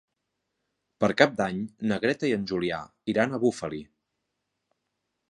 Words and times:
Per 1.03 1.09
Cap 1.21 1.35
d'Any 1.41 1.59
na 1.91 1.99
Greta 2.05 2.31
i 2.31 2.33
en 2.37 2.47
Julià 2.51 2.79
iran 3.13 3.35
a 3.37 3.41
Bufali. 3.43 3.83